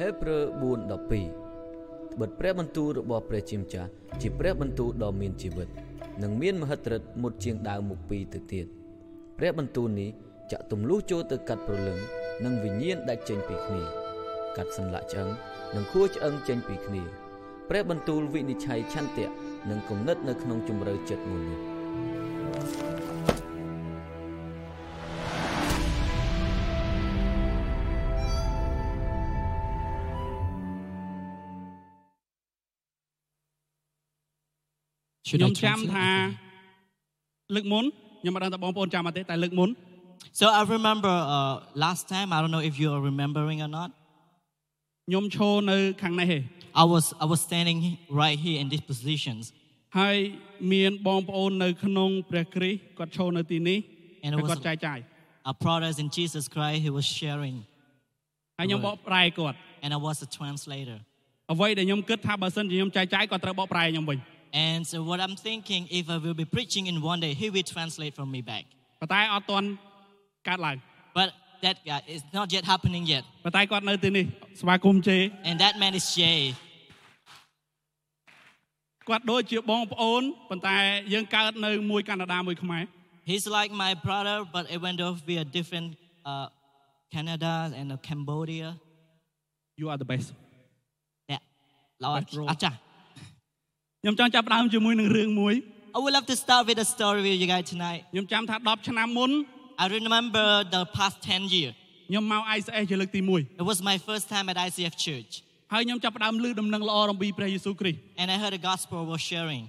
[0.00, 3.88] ហេព្រើរ4:12ត្បិតព្រះបន្ទូលរបស់ព្រះជាម្ចាស់
[4.20, 5.68] ជាព្រះបន្ទូលដ៏មានជីវិត
[6.22, 8.66] និងមានមហិទ្ធិឫទ្ធិមុតជាងដាវមុខពីរទៅទៀត
[9.38, 10.10] ព្រះបន្ទូលនេះ
[10.52, 11.98] ចាក់ទម្លុះចូលទៅកាត់ព្រលឹង
[12.44, 13.82] និងវិញ្ញាណដាច់ចេញពីគ្នា
[14.56, 15.28] កាត់សន្លាក់ឆ្អឹង
[15.74, 17.02] និងខួរឆ្អឹងចេញពីគ្នា
[17.68, 19.28] ព្រះបន្ទូលវិនិច្ឆ័យឆន្ទៈ
[19.70, 21.75] និងគំនិតនៅក្នុងជំរឿចិត្តមនុ
[35.27, 35.91] Should ខ្ញុំ I ចាំ translate?
[35.95, 36.09] ថា
[37.55, 37.85] លើកមុន
[38.21, 39.69] ខ្ញុំមិនដឹងថាបងប្អូនចាំអត់ទេតែលើកមុន
[40.39, 42.27] So I remember uh, last time.
[42.35, 43.89] I don't know if you are remembering or not.
[45.07, 46.41] ខ្ញុំឈរនៅខាងនេះឯង
[46.83, 47.79] I was I was standing
[48.23, 49.43] right here in these positions,
[49.99, 50.17] ហើយ
[50.73, 53.79] មានបងប្អូននៅក្នុងព្រះគ្រីស្ទគាត់ឈរនៅទីនេះ
[54.23, 54.99] And it ហើយ was- គាត់ចែកចាយ
[55.49, 56.77] our brothers in Jesus Christ.
[56.85, 57.55] He was sharing,
[58.57, 60.97] ហើយខ្ញុំបកប្រែគាត់ and I was a translator.
[61.53, 64.19] អ្វីដែលខ្ញុំគិតថាបើសិនជាខ្ញុំចែកចាយគាត់ត្រូវបកប្រែខ្ញុំវិញ
[64.65, 67.67] And so what I'm thinking, if I will be preaching in one day, he will
[67.75, 68.63] translate from me back.
[69.01, 69.67] ប៉ុន្តែអត់ទាន់
[70.47, 70.75] កើតឡើង
[71.17, 71.29] But
[71.65, 73.23] that guy is not yet happening yet.
[73.43, 74.25] ប៉ុន្តែគាត់នៅទីនេះ
[74.61, 75.17] ស្វាគមន៍ជេ
[75.49, 76.39] And that man is Jay.
[79.09, 80.75] គាត់ដូចជាបងប្អូនប៉ុន្តែ
[81.13, 82.83] យើងកើតនៅមួយកាណាដាមួយខ្មែរ
[83.29, 85.89] He's like my brother, but even though we are different,
[86.31, 86.47] uh,
[87.15, 88.69] Canada and uh, Cambodia.
[89.79, 90.27] you are the best
[91.31, 91.41] Yeah.
[92.05, 92.45] Lord, Best bro.
[92.53, 92.71] Acha.
[94.05, 95.55] ខ្ញុំចង់ចាប់ផ្ដើមជាមួយនឹងរឿងមួយ
[95.95, 98.01] I would love to start with a story with you guys tonight.
[98.11, 99.31] ខ្ញុំចាំថា10ឆ្នាំមុន
[99.83, 101.73] I remember the past 10 years.
[102.09, 103.21] ខ្ញុំមក ICS ជាលើកទី
[103.61, 105.31] It was my first time at ICF Church.
[105.41, 109.63] 1ហើយខ្ញុំចាប់ផ្ដើមឮដំណឹងល្អអំពីព្រះយេស៊ូវគ្រីស្ទ And I heard the gospel was sharing.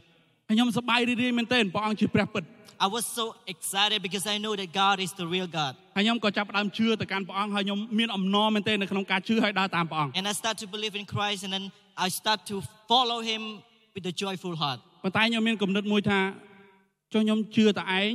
[0.48, 2.44] ហើយខ្ញុំសប្បាយរីករាយមែនទែនព្រះអង្គជាព្រះពិត
[2.86, 3.24] I was so
[3.54, 5.72] excited because I know that God is the real God.
[5.96, 11.66] ហើយខ្ញុំក៏ចាប់ផ្ដើមជឿទៅកាន់ព្រះអង្គហើយខ្ញុំមានអំណរមែនទែននៅក្នុងការជឿហើយដើរតាមព្រះអង្គ And I start to believe in Christ and then
[12.06, 12.56] I start to
[12.90, 13.42] follow him
[13.96, 14.78] with a joyful heart.
[15.02, 16.20] ប៉ុន្តែខ្ញុំមានគំនិតមួយថា
[17.12, 18.12] ចុះខ្ញុំជឿតែឯង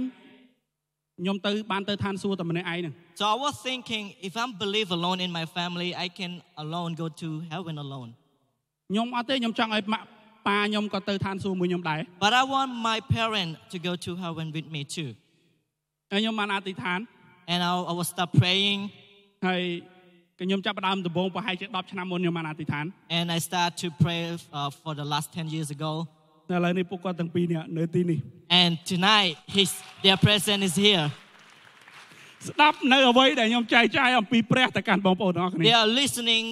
[1.20, 6.92] ខ្ញុំទៅបានទៅឋានសួគ៌តែម្នាក់ឯងហ្នឹង So I was thinking if I'm believe alone in my family, I can alone
[7.02, 8.10] go to heaven alone.
[8.90, 10.08] ខ្ញុំអត់ទេខ្ញុំចង់ឲ្យម៉ាក់
[10.48, 15.10] ប៉ាខ្ញុំក៏ទៅឋានសួគ៌មួយខ្ញុំដែរ But I want my parent to go to heaven with me too.
[16.12, 17.00] ហើយខ្ញុំបានអធិដ្ឋាន
[17.52, 18.80] And I, I will start praying
[19.48, 19.64] ហើយ
[20.42, 22.86] ខ្ញុំចាប់ផ្ដើមដំបូងប្រហែលជា10ឆ្នាំមុនខ្ញុំបានអធិដ្ឋាន
[23.18, 24.22] and I start to pray
[24.58, 25.92] uh, for the last 10 years ago.
[26.50, 28.20] តែឥឡូវនេះពួកគាត់ទាំងពីរនាក់នៅទីនេះ
[28.62, 29.70] And tonight, his,
[30.06, 31.06] their presence is here.
[32.48, 36.44] ស្ដាប់នៅអ្វីដែលខ្ញុំចែកចាយអំពីព្រះទៅកាន់បងប្អូនទាំងអស់គ្នា They are listening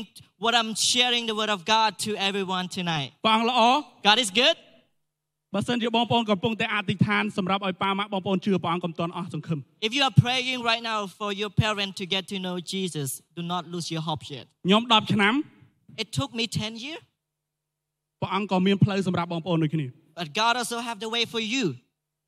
[0.44, 3.09] what I'm sharing the word of God to everyone tonight.
[3.25, 3.61] ព្រះអង្គល្អ
[4.07, 4.56] God is good.
[5.55, 13.09] បើសិនជាបងប្អូនកំពុងតែអធិដ្ឋានសម្រាប់ឲ្យប៉ាម៉ាក់បងប្អូនជឿព្រះអង្គកំតន់អស់សង្ឃឹម If you are praying right now for your parent to get to know Jesus,
[13.38, 14.44] do not lose your hope yet.
[14.66, 15.34] ខ្ញុំ10ឆ្នាំ
[16.03, 17.03] It took me 10 years,
[18.21, 19.87] ព្រះអង្គក៏មានផ្លូវសម្រាប់បងប្អូនដូចគ្នា
[20.19, 21.65] but God also have the way for you.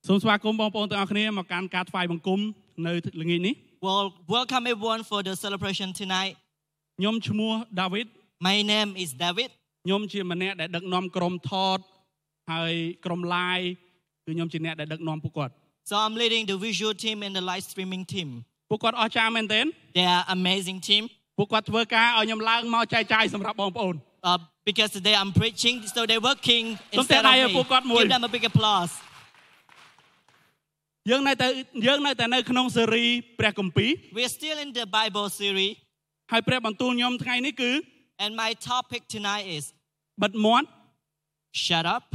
[0.07, 2.39] សូមស្វាគមន៍បងប្អូនទាំងអស់គ្នាមកកាន់ការថ្វាយបង្គំ
[2.87, 3.55] នៅល្ងាចនេះ
[3.87, 4.05] Well,
[4.37, 6.33] welcome everyone for the celebration tonight.
[6.99, 7.51] ខ្ញុំឈ្មោះ
[7.81, 8.07] ដាវីត
[8.47, 9.49] My name is David.
[9.85, 11.79] ខ្ញុំជាម្នាក់ដែលដឹកនាំក្រុមថត
[12.51, 12.73] ហើយ
[13.05, 13.69] ក្រុម live
[14.25, 15.53] គឺខ្ញុំជាអ្នកដែលដឹកនាំពួកគាត់
[15.89, 18.29] So I'm leading the visual team and the live streaming team.
[18.69, 19.65] ពួកគាត់អស្ចារ្យមែនទែន
[19.97, 21.03] They are amazing team
[21.37, 23.95] ពួកគាត់ធ្វើការឲ្យខ្ញុំឡើងមកចែកចាយសម្រាប់បងប្អូន
[24.29, 24.37] uh,
[24.69, 27.53] because today I'm preaching, so they're working Some instead say of I me.
[27.55, 27.99] have got more.
[28.01, 28.93] Give them a big applause.
[31.09, 31.47] យើងនៅតែ
[31.87, 33.05] យើងនៅតែនៅក្នុងស៊េរី
[33.39, 35.73] ព្រះគម្ពីរ We're still in the Bible series,
[36.31, 37.71] ហើយព្រះបន្ទូលខ្ញុំថ្ងៃនេះគឺ
[38.23, 39.63] and my topic tonight is
[40.23, 40.67] បិទមាត់
[41.65, 42.05] shut up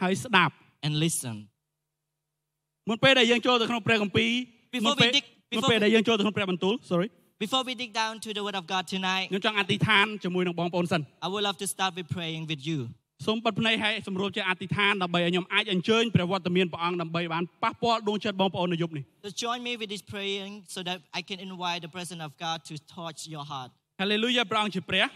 [0.00, 0.54] ហើយស្ដាប់
[0.86, 1.36] and listen.
[2.88, 4.30] មុនពេលដែលយើងចូលទៅក្នុងព្រះគម្ពីរ
[4.74, 7.08] Before មុនពេល we dig- មុន before ពេល we- ដែលយើងចូលទៅក្នុងព្រះបន្ទូល sorry
[7.44, 11.66] Before we dig down to the Word of God tonight, ខ្ញុំចង់អធិដ្ឋានជាមួយនឹងបងប្អូនសិន I would love to
[11.74, 12.78] start with praying with you.
[13.26, 22.30] សូមបិទភ្នែកឲ្យសម្រួលជាអធិដ្ឋានដើម្បីឲ្យខ្ញុំអាចអញ្ជើញព្រះវត្តមានព្រះអង្គដើម្បីបានប៉ះពាល់ដួងចិត្តបងប្អូននៅយប់នេះ So join me with this praying so that I can invite the presence of
[22.44, 23.70] God to touch your heart.
[24.02, 25.06] Hallelujah ព្រះអង្គជាព្រះ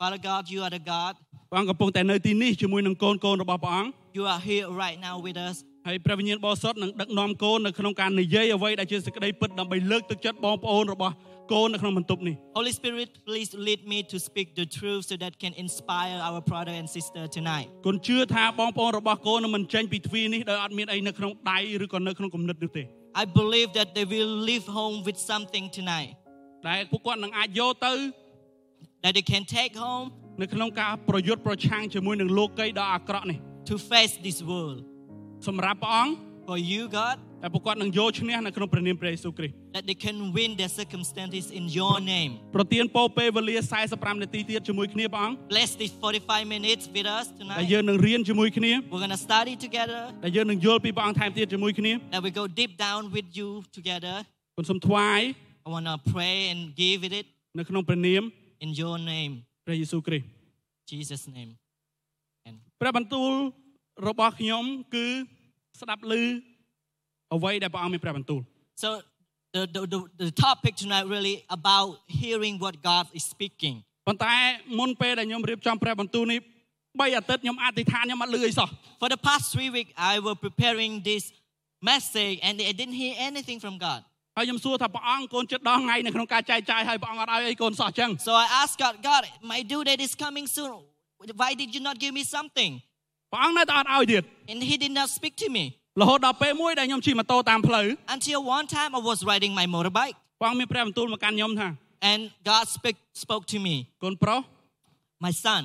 [0.00, 1.12] Father God, you are the God.
[1.50, 5.55] ព្រះអង្គកំពុងតែនៅទីនេះជាមួយនឹងកូនកូនរបស់ព្រះអង្គ You are here right now with us.
[5.87, 11.13] ហើយព្រះវិញ្ញាណបរិសុទ្ធនឹងដឹកនាំកូននៅក្នុងការនិយាយអ្វីដែលជាសេចក្តីពិតដើម្បីលើកទឹកចិត្តបងប្អូនរបស់
[11.53, 16.73] កូននៅក្នុងបន្ទប់នេះ Holy Spirit, please lead me to speak the truth so that can inspire our brother
[16.79, 17.67] and sister tonight.
[17.87, 22.83] គុណជឿថាបងប្អូនរបស់កូននឹងមិនចេញពីទ្វារនេះដោយអត់មានអីនៅក្នុងដៃឬក៏នៅក្នុងគំនិតនោះទេ
[23.21, 26.11] I believe that they will leave home with something tonight
[26.67, 27.93] ដែលពួកគាត់នឹងអាចយកទៅ
[29.03, 30.07] that they can take home
[30.41, 33.39] នៅក្នុងការប្រយុទ្ធប្រឆាំងជាមួយនឹងលោកីដ៏អាក្រក់នេះ
[33.69, 34.79] to face this world.
[35.47, 36.13] សម្រាប់ព្រះអង្គ
[36.49, 42.31] For for you, God, តែពួកគាត់នឹងយកឈ្នះនៅក្នុងព្រះនាមព្រះយេស៊ូវគ្រីស្ទ that they can win their circumstances in your name.
[42.55, 43.55] ប្រទានពរពេលវេលា
[43.89, 47.71] 45នាទីទៀតជាមួយគ្នាព្រះអង្គ Bless these 45 minutes with us ដែល tonight.
[47.73, 54.15] យើងនឹងរៀនជាមួយគ្នា We're going to study together, ដែលយើងនឹងយល់ពីព្រះអង្គថែមទៀតជាមួយគ្នា that we go deep down with you together.
[54.57, 55.21] គុណសូមថ្វាយ
[55.67, 57.25] I want to pray and give it
[57.59, 58.23] នៅក្នុងព្រះនាម
[58.65, 59.33] in your name,
[59.65, 60.25] ព្រះយេស៊ូវគ្រីស្ទ
[60.91, 61.51] Jesus' name.
[62.79, 63.31] And ព្រះបន្ទូល
[64.07, 64.63] របស់ខ្ញុំ
[64.93, 65.07] គឺ
[65.81, 66.13] ស្ដាប់ឮ
[67.35, 68.41] អ្វីដែលព្រះអង្គមានព្រះបន្ទូល
[68.83, 68.89] so
[69.55, 71.89] the, the, the, the topic tonight really about
[72.21, 73.75] hearing what God is speaking.
[74.07, 74.33] ប៉ុន្តែ
[74.79, 76.39] មុនពេលដែលខ្ញុំរៀបចំព្រះបន្ទូលនេះ
[76.77, 78.69] 3អាទិត្យខ្ញុំអធិដ្ឋានខ្ញុំអត់ឮអីសោះ
[79.01, 81.23] For the past three weeks, I was preparing this
[81.89, 84.01] message and I didn't hear anything from God.
[84.37, 90.77] ហើយខ្ញុំសួរថាព្រះអង្គកូនចិត្តដល់ថ្ងៃនៅក្នុងការចែកចាយហើយព្រះអង្គអត់ឲ្យអីកូនសោះអញ្ចឹង So I asked God, God, my due date is coming soon.
[91.41, 92.71] Why did you not give me something?
[93.31, 95.63] ព្រះអង្គនៅតែអត់ឲ្យទៀត And He did not speak to me.
[96.01, 101.67] រហូតដល់ពេលមួយដែលខ្ញុំជិះម៉ូតូតាមផ្លូវ Until one time I was riding my motorbike ព្រះអង្គមានព្រះបន្ទូលមកកាន់ខ្ញុំថា
[102.11, 104.39] and God speak, spoke to me, កូនប្រុស
[105.25, 105.63] My son,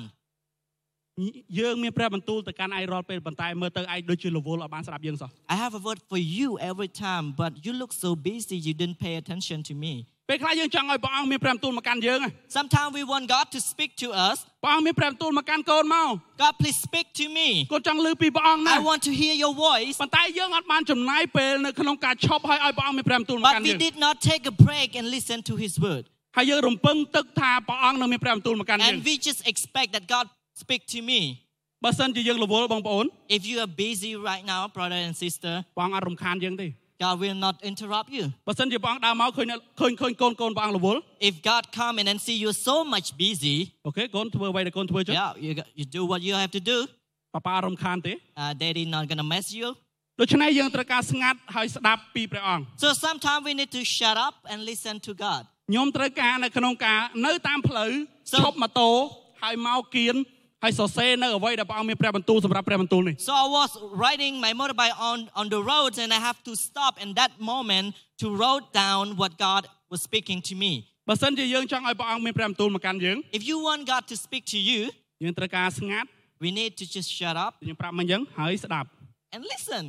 [1.59, 8.73] យើងមានព្រះបន្ទូលទៅកាន់ឯងរាល់ពេលប៉ុន្តែមើលទៅឯងដូចជារវល់អត់បានស្ដាប់យើងសោះ I have a word for you every time, but you look so busy you
[8.81, 9.93] didn't pay attention to me.
[10.28, 12.28] ពេលខ្លះយើងចង់ឲ្យព្រះអង្គមានព្រះបន្ទូលមកកាន់យើងហ៎
[12.58, 14.36] Sometimes we want God to speak to us.
[14.62, 16.08] ព្រះអង្គមានព្រះបន្ទូលមកកាន់កូនមក
[16.42, 17.48] God, please speak to me.
[17.72, 19.94] កូនចង់ឮពីព្រះអង្គណា I want to hear your voice.
[20.02, 26.04] ប៉ុន្តែយើងអត់បានចំណាយពេលនៅក្នុងការឈប់ឲ្យឲ្យព្រះអង្គមានព្រះបន្ទូលមកកាន់ But we យើង did not take a break and listen to His word.
[26.36, 30.26] ហើយយើងរំពឹងទឹកថាព្រះអង្គនឹងមានព្រះបន្ទូលមកកាន់យើង And we just expect that God
[30.62, 31.20] speak to me.
[31.84, 33.04] បើសិនជាយើងរវល់បងប្អូន
[33.36, 36.68] If you are busy right now, brother and sister, ព្រះអង្គអត់រំខានយើងទេ
[37.03, 38.25] God will not interrupt you.
[38.47, 40.99] បើសិនជាព្រះអង្គដើរមកឃើញអ្នកឃើញឃើញកូនកូនព្រះអង្គរវល់
[41.29, 43.55] If God come in and see you so much busy,
[43.87, 46.77] អូខេកូនធ្វើអ្វីដែលកូនធ្វើចុះ yeah, you, got- you do what you have to do.
[47.35, 49.67] ប៉ាប៉ាអត់រំខានទេ Uh, Daddy not gonna mess you.
[50.19, 55.41] ដូច្នេះយើងត្រូវការស្ងាត់ហើយស្ដាប់ពីព្រះអង្គ So sometimes we need to shut up and listen to God.
[55.69, 57.91] ខ្ញុំត្រូវការនៅក្នុងការនៅតាមផ្លូវ
[58.31, 58.89] So- ឈប់ម៉ូតូ
[59.43, 60.15] ហើយមកគៀន
[60.65, 63.71] ហើយសរសេរនៅអ្វីដែលព្រះអង្គមានព្រះបន្ទូលសម្រាប់ព្រះបន្ទូលនេះ So I was
[64.05, 67.87] riding my motorbike on, on the roads and I have to stop in that moment
[68.21, 70.71] to write down what God was speaking to me.
[71.09, 74.81] បើសិនជាយើងចង់ឲ្យព្រះអង្គមានព្រះបន្ទូលមកកាន់យើង If you want God to speak to you,
[75.23, 76.07] យើងត្រូវការស្ងាត់
[76.43, 78.87] we need to just shut up ខ្ញុំប្រាប់មកអញ្ចឹងហើយស្ដាប់
[79.35, 79.85] and listen.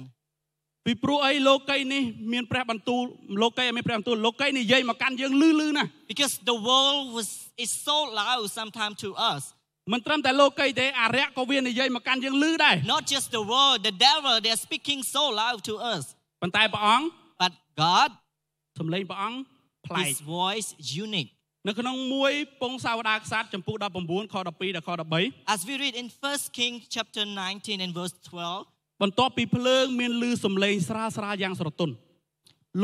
[0.87, 3.03] ពីព្រោះអីលោកីនេះមានព្រះបន្ទូល
[3.43, 7.29] លោកីអត់មានព្រះបន្ទូលលោកីនិយាយមកកាន់យើងលឺលឺណាស់ Because the world was
[7.64, 9.43] is so loud sometimes to us.
[9.92, 16.04] មិនត្រឹមតែលោកីទេអរិយក៏វានិយាយមកកាន់យើងលឺដែរ Not just the world, the devil, they're speaking so loud to us.
[16.42, 17.06] ប៉ុន្តែព្រះអង្គ
[17.42, 17.54] But
[17.84, 18.10] God,
[18.80, 19.38] សំឡេងព្រះអង្គ
[19.88, 20.69] ប្លែក His voice
[21.06, 21.31] unique.
[21.68, 22.31] នៅក្នុងមួយ
[22.62, 24.89] ពងសាវតារក្សត្រចំពុះ19ខ12ដល់ខ
[25.22, 31.94] 13 As we read in 1 King chapter 19 and verse 12, បន្ទាប់ពីភ្លើងមានលឺសំឡេងស្រាលស្រាលយ៉ាងស្រទន់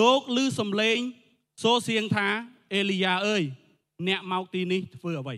[0.02, 0.98] លោកលឺសំឡេង
[1.64, 2.28] សូរសៀងថា
[2.74, 3.44] អេលីយ៉ាអើយ
[4.08, 5.36] អ្នកមកទីនេះធ្វើអ្វី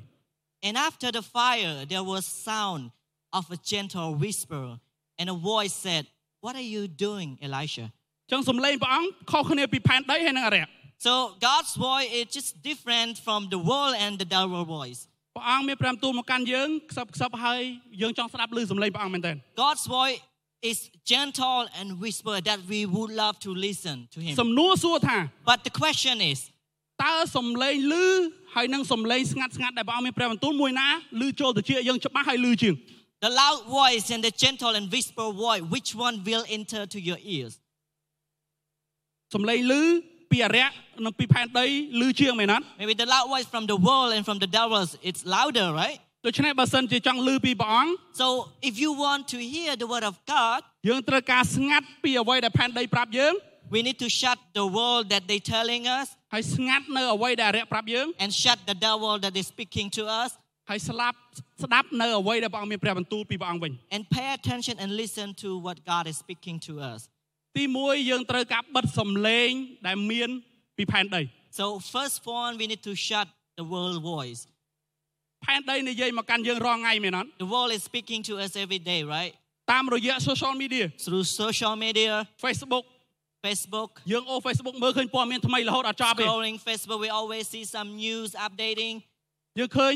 [0.64, 2.90] and after the fire there was sound
[3.32, 4.78] of a gentle whisper,
[5.18, 6.06] and a voice said,
[6.40, 7.86] What are you doing, Elisha?
[8.30, 10.64] ចឹងសំឡេងព្រះអង្គខុសគ្នាពីផែនដីហើយនឹងអរិយ
[11.06, 11.12] So
[11.48, 15.00] God's voice is just different from the world and the devil voice.
[15.36, 17.62] ព្រះអង្គមានព្រះបន្ទូលមកកាន់យើងខ្សឹបខ្សឹបហើយ
[18.02, 20.18] យើងចង់ស្ដាប់ឮសំឡេងព្រះអង្គមែនទែន God's voice
[20.70, 20.78] is
[21.12, 24.34] gentle and whisper that we would love to listen to Him.
[24.40, 25.16] សំណួរសួរថា
[25.50, 26.38] But the question is,
[27.03, 27.93] តើសំឡេងឮ
[28.55, 30.87] ហើយនឹងសំឡេងស្ងាត់ស្ងាត់ដែលព្រះអង្គមានព្រះបន្ទូលមួយណា
[31.21, 32.75] ឮចូលទៅជាយើងច្បាស់ហើយឮជាង
[33.25, 37.19] the loud voice and the gentle and whisper voice, which one will enter to your
[37.35, 37.53] ears?
[39.33, 39.81] សំឡេងឮ
[40.31, 40.67] ពីអរិយ
[41.05, 41.65] និងពីផែនដី
[42.01, 45.97] ឮជាងមែនអត់ Maybe the loud voice from the world and from the devils, it's louder, right?
[46.25, 48.27] ដូច្នេះបើសិនជាចង់ឮពីព្រះអង្គ So
[48.69, 53.33] if you want to hear the word of God, យើងត្រូវការស្ងាត់ពីអ្វីដែលផែនដីប្រាប់យើង
[53.74, 59.12] we need to shut the world that they're telling us ហើយស្ងាត់នៅអ្វីដែលអរិយប្រាប់យើង and shut the devil
[59.24, 60.30] that is speaking to us
[60.70, 61.18] ហើយស្លាប់
[61.64, 67.00] ស្ដាប់នៅអ្វីដែលព្រះអង្គមានព្រះបន្ទូលពីព្រះអង្គវិញ and pay attention and listen to what God is speaking to us.
[67.56, 69.50] ទី1យើងត្រូវការបិទសំឡេង
[69.86, 70.30] ដែលមាន
[70.76, 71.22] ពីផែនដី
[71.60, 73.26] So first one, we need to shut
[73.58, 74.40] the world voice.
[75.46, 79.32] ផែនដីនិយាយមកកាន់យើងរាល់ថ្ងៃមែនអត់ The world is speaking to us every day, right?
[79.72, 82.12] តាមរយៈ social media Through social media,
[82.44, 82.84] Facebook
[83.44, 88.94] Facebook, យើងអូ Facebook មើលឃើញព័ត៌មានថ្មីរហូតអត់ចប់ទេ scrolling Facebook, we always see some news updating.
[89.58, 89.94] យើងឃើញ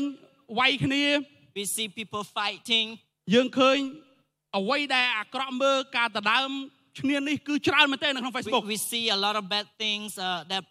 [0.59, 1.03] វាយគ្នា
[1.57, 2.87] We see people fighting.
[3.33, 3.77] យើងឃើញ
[4.57, 6.49] អ្វីដែលអាក្រក់មើលការដណ្ដើម
[6.99, 10.63] ឈ្នានេះគឺច្រើនមែនទែននៅក្នុង We, Facebook we see a lot of bad things uh, that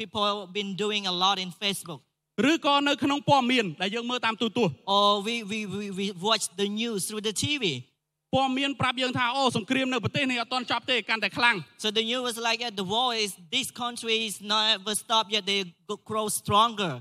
[0.00, 2.00] people have been doing a lot in Facebook.
[2.50, 7.64] ឬក៏នៅក្នុងព័ត៌មានដែលយើងមើលតាមទូរទស្សន៍ Or we, we, we, we watch the news through the TV.
[8.34, 14.94] ព័ត៌មានប្រាប់យើងថាអូសង្គ្រាមនៅប្រទេសនេះអត់ទាន់ចប់ទេកាន់តែខ្លាំង So the news was like, uh, the war is, this country is not ever
[15.02, 16.94] stopped yet, they go- grow stronger.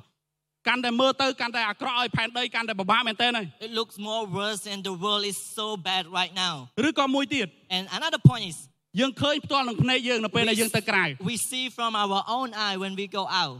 [0.67, 6.55] កាន់តែមើលទៅកាន់តែអាក្រក់ឲ្យផែនដីកាន់តែពិបាកមែនទែនហើយ It looks more worse and the world is so bad right now.
[6.87, 8.57] ឬក៏មួយទៀត And another point is,
[8.99, 13.55] យើងឃើញផ្ទាល់នឹងភ្នែកយើងនៅពេលដែលយើងទៅក្រៅ we see from our own eye when we go out.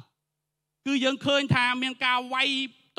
[0.87, 2.49] គឺយើងឃើញថាមានការវាយ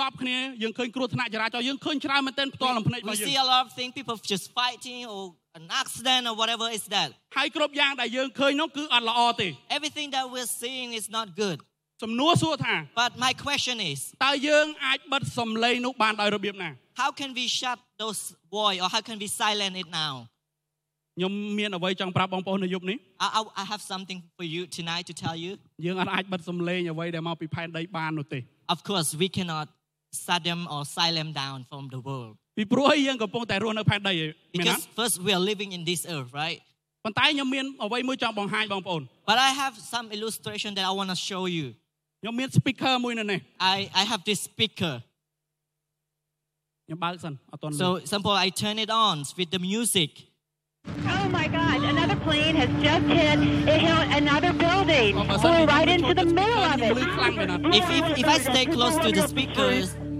[0.01, 5.21] តបគ្នាយើងឃើញគ្រោះថ្នាក់ចរាចរណ៍យើងឃើញច្រើនមែនទែនផ្ទាល់នឹងភ្នែក We របស់យើង see a lot of things, people just fighting or
[5.59, 7.09] an accident or whatever is that.
[7.37, 9.47] ហើយគ្រប់យ៉ាងដែលយើងឃើញនោះគឺអត់ល្អទេ
[9.77, 11.57] Everything that we're seeing is not good.
[12.03, 16.69] សំណួរសួរថា But my question is, តើយើងអាចបិទសំឡេងនោះបានដោយរបៀបណា
[17.01, 18.21] how can we shut those
[18.57, 20.13] voice or how can we silence it now?
[21.17, 25.51] ខ្ញុំមានអ្វីចង់ប្រាប់បងប្អូននៅយប់នេះ I, I, I have something for you tonight to tell you.
[25.85, 28.39] យើងអត់អាចបិទសំឡេងអ្វីដែលមកពីផែនដីបាននោះទេ
[28.73, 29.67] Of course, we cannot
[30.24, 32.34] shut them or silence them down from the world.
[32.56, 34.18] ពីព្រោះឲ្យយើងកំពុងតែរស់នៅផែនដីឯង
[34.58, 36.58] មែនណា Because first, we are living in this earth, right?
[37.04, 41.66] ប៉ុន្តែខ្ញុំមានអ្វីមួយចង់បង្ហាញបងប្អូន But I have some illustration that I want to show you.
[42.20, 43.38] ខ្ញុំមាន speaker មួយនៅនេះ
[43.74, 44.94] I, I have this speaker.
[46.86, 50.10] ខ្ញុំបើកសិនអត់ទាន់លឺ So, example, I turn it on with the music.
[51.16, 51.76] Oh my God!
[51.94, 53.38] Another plane has just hit.
[53.74, 55.12] It hit another building.
[55.30, 57.10] បើសិន Flew ជា right ខ្ញុំ into the ចូល middle of ខ្ញុំលឺ it.
[57.16, 59.86] ខ្លាំងមែនអត់ If, if, if I stay close to the speakers,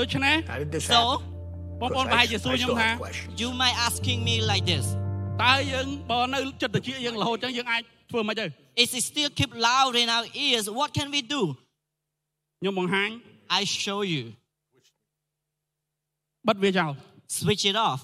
[0.00, 1.80] ដូច្នេះ How did this So, happen?
[1.80, 2.88] បងប្អូនប្រហែលជាសួរខ្ញុំថា
[3.40, 4.86] you might asking me like this.
[5.44, 8.44] តើយើងបើនៅចិត្តតិចយើងរហូតអញ្ចឹងយើងអាចធ្វើមិនទៅ
[8.82, 10.64] Is it still keep loud in our ears?
[10.78, 11.42] What can we do?
[12.60, 13.10] ខ្ញុំបង្ហាញ
[13.58, 14.24] I show you.
[16.48, 16.90] បិទវាចោល
[17.38, 18.00] Switch it off.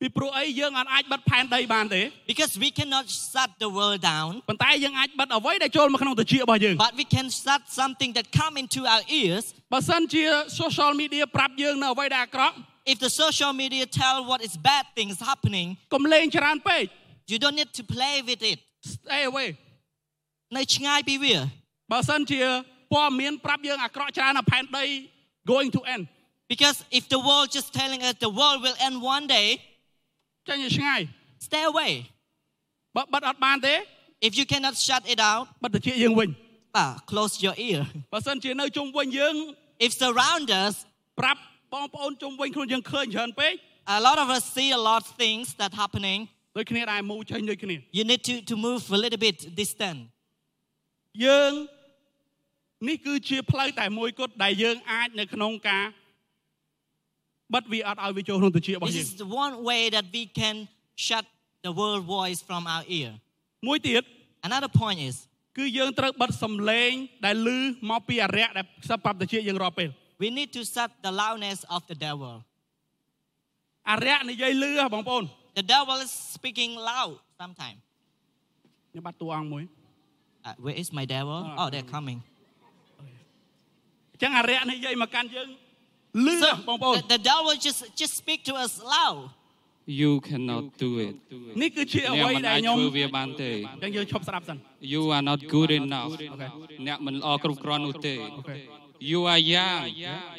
[0.00, 8.26] ពីព្រោះអីយើងអត់អាចបិទផែនដីបានទេ Because we cannot shut the world down, ប៉ុន្តែយើងអាចបិទអ្វីដែលចូលមកក្នុងតិចរបស់យើង but we can shut something that
[8.40, 9.44] come into our ears.
[9.72, 10.22] បើសិនជា
[10.60, 12.54] social media ប្រាប់យើងនៅអ្វីដែលអាក្រក់
[12.92, 16.84] If the social media tell what is bad things happening, កុំលេងច្រើនពេក
[17.32, 18.58] you don't need to play with it.
[18.94, 19.48] stay away
[20.56, 21.36] នៅឆ្ងាយពីវា
[21.92, 22.40] បើសិនជា
[22.92, 24.84] ព័ត៌មានប្រាប់យើងអាក្រក់ច្រើនអាផែនដី
[25.52, 26.04] going to end
[26.52, 29.48] Because if the world just telling us the world will end one day,
[30.48, 31.00] ចេញទៅឆ្ងាយ
[31.46, 31.92] stay away.
[32.96, 33.74] បើបិទអត់បានទេ
[34.26, 36.28] If you cannot shut it out, បិទតិចយើងវិញ
[36.82, 37.80] ah, close your ear.
[38.12, 39.34] បើសិនជានៅជុំវិញយើង
[39.84, 40.74] If surround us,
[41.20, 41.40] ប្រាប់
[41.72, 43.52] បងប្អូនជុំវិញខ្លួនយើងឃើញច្រើនពេក
[43.96, 46.20] a lot of us see a lot of things that happening.
[46.56, 49.98] ដូចគ្នាដែរមូចេញដូចគ្នា You need to, to move a little bit distant.
[51.24, 51.52] យើង
[52.88, 55.84] នេះគឺជាផ្លូវតែមួយគត់ដែលយើងអាចនៅក្នុងការ
[57.54, 60.56] បិទវាអត់ឲ្យវាចូលក្នុងតិចរបស់ This យើង is the one way that we can
[61.06, 61.24] shut
[61.66, 63.10] the world voice from our ear.
[63.68, 64.02] មួយទៀត
[64.48, 65.14] Another point is
[65.58, 66.92] គឺយើងត្រូវបិទសំឡេង
[67.26, 67.58] ដែលឮ
[67.90, 69.88] មកពីអរិយដែលផ្សព្វប្រាប់តិចយើងរាល់ពេល
[70.22, 72.34] we need to shut the loudness of the devil.
[73.90, 75.24] អរិយនិយាយឮហ៎បងប្អូន
[75.60, 77.80] The devil is speaking loud sometimes.
[78.90, 79.64] ខ្ញុំបាត់តួអង្គមួយ
[80.48, 81.38] Uh, where is my devil?
[81.44, 81.60] Ah.
[81.60, 82.18] Oh, they're coming.
[84.12, 85.48] អញ្ចឹងអរិយនិយាយមកកាន់យើង
[86.26, 89.20] ឮហ៎ So បងប្អូន the, the devil just just speak to us loud.
[90.02, 91.14] You cannot do it
[91.62, 94.56] នេះគឺជាអ្ អ្នក វី មិន ដែល អាច ខ្ញុំ ធ្វើវាបានទេ អញ្ចឹងយើងឈប់ស្ដាប់សិន
[94.92, 96.48] You are not good enough អូខេ
[96.86, 98.56] អ្នកមិនល្អគ្រប់គ្រាន់នោះទេ អូខេ
[99.12, 99.80] You are young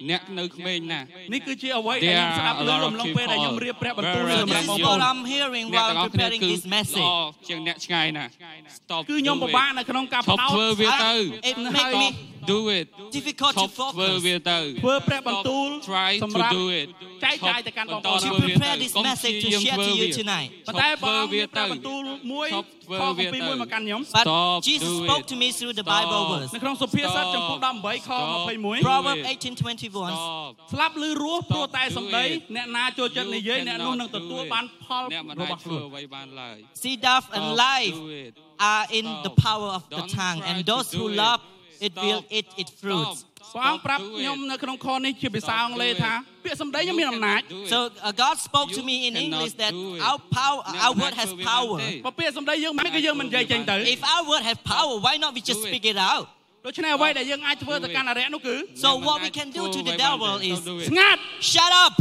[0.10, 4.78] អ្នកនៅក្មេងណាស់ នេះគឺជាអ្វីដែល There ខ្ញុំស្ដាប់ are a ឮ lot រ of ំលងពេលដែលខ្ញុំរៀបព្រះបន្ទូល people សម្រាប់ This បង
[4.78, 6.76] is ប្អូ what ន I'm hearing អ្នក while ទាំងអ I'm ស់គ្នា preparing គឺ this ល្អ
[6.76, 7.08] message.
[7.48, 8.32] ជាងអ្នកឆ្ងាយណាស់
[8.78, 11.14] Stop គឺខ្ញុំ do ពិ it បាកនៅក្នុងការ ឈប់ ផ្ដោត ធ្វើវាទៅ
[11.52, 12.08] It make me
[12.52, 12.86] Do it
[13.16, 16.88] difficult ឈ to ប់ធ្វើវា focus ទៅ ធ្វើព្រះបន្ទូល Try សម្ to រាប់ do it
[17.24, 20.50] ចែកចាយទៅកាន់បងប្អូន to ធ្វើវាទៅ prepare this កុំ message to ព្យាយាម share ធ្វើ to វា you tonight.
[20.68, 25.06] ប៉ុន្តែបង ធ្វើវា មានព្រះ ទៅ បន្ទូលមួយ ឈប់ធ្វើ ខគ វា ម្ពីរ ទៅ មួយមកកាន់ខ្ញុំ But Stop, Jesus do
[25.08, 25.30] spoke it.
[25.32, 25.94] to me through the Stop.
[25.96, 26.52] Bible verse.
[26.56, 27.34] នៅក្នុងសុភាសិត Stop.
[27.36, 28.48] ចំពោះ18ខ Stop.
[28.50, 29.26] 21 Proverbs it.
[29.32, 30.14] 18:21.
[30.16, 32.30] Stop ស្លាប់ឬរស់ព្រោះតែ do សម្ដី it.
[32.56, 34.52] អ្នកណាចូលចិត្តនិយាយ You អ្នកនោះនឹង cannot ទទួល do it.
[34.54, 38.32] បានផល អ្នកមិន រ អាច របស់ ធ្វើ ខ្លួន អ្វីបានឡើយ See, death and Stop, life do it.
[38.74, 39.44] are in the Stop.
[39.46, 41.22] power of the Don't tongue, try and to those do who it.
[41.24, 41.42] love
[41.86, 42.04] it Stop.
[42.06, 43.20] will eat its fruits.
[43.22, 43.28] Stop.
[43.56, 44.50] ព្រះអង្គ Stop, ប្រាប់ do ខ្ញុំ it.
[44.52, 46.44] នៅក្នុងខនេះជាភាសាអង់គ្លេស Stop, do ថា it.
[46.44, 47.70] ពាក្យសម្ដីខ្ញុំមានអំណាច You cannot do it.
[47.72, 50.02] So uh, God spoke to You me in cannot English that do it.
[50.10, 51.78] our power, អ្នក our មិន word អាច has ធ្វើវា power.
[51.80, 55.70] បានទេ បើពាក្យសម្ដីយើងមិនគឺយើងមិននិយាយចេញទៅ If our word has power, why not we just Do it.
[55.72, 56.26] speak it out?
[56.66, 60.60] ដូច្នេះអ្វីដែលយើងអាចធ្វើទៅកាន់អរិយនោះគឺ So អ្នកមិន what អាច we can do ធ្វើ to អ្វី the បានទេ devil is
[60.68, 60.88] ទៅ do it.
[60.90, 61.22] ស្ងាត់
[61.54, 61.94] shut up.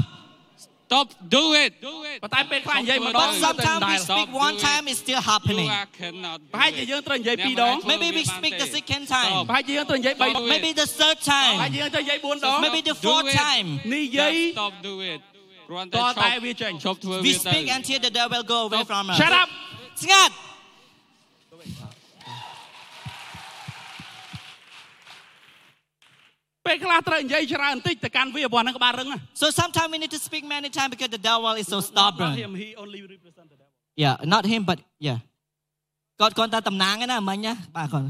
[0.91, 1.07] stop
[1.37, 1.71] do it
[2.23, 4.61] ប៉ុន្តែពេលខ្លះនិយាយម្ដ But ង sometimes we Stop speak do one it.
[4.69, 5.69] time, it's still you happening.
[5.81, 9.33] are cannot do ប្រហែលជា it យើងត្រូវនិយាយពីរដង Maybe we speak the second time.
[9.51, 11.73] ប្រហែលជាយើងត្រូវនិយាយ3ដង Maybe the third ប្រហែល time.
[11.75, 13.37] ជាយើងត្រូវនិយាយ4ដង Maybe the Do fourth it.
[13.45, 13.67] time.
[13.95, 15.21] និយាយ stop do it
[15.69, 18.83] គ្រាន់ ត តែ តែ ឈប់ វាចេញ ឈប់ធ្វើ We វាទៅ speak until the devil go away
[18.83, 18.91] Stop.
[18.91, 19.17] from us.
[19.21, 19.49] Shut up
[20.03, 20.31] Sngat!
[20.33, 20.37] ពេ
[26.76, 31.88] លខ្លះត្រូវនិយាយច្រើនបន្តិចទៅកាន់វាព្រោះហ្នឹងក្បាលរឹងណា So sometimes we need to speak many times because the devil is so Not
[31.90, 32.34] stubborn.
[32.44, 35.20] him, he only represent the devil Yeah, not him, but yeah.
[36.20, 38.06] គាត់គាត់តែតំណាងឯណាមិញណាបាទគាត់